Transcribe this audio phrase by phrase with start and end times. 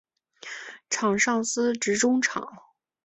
[0.89, 2.63] 场上司职中场。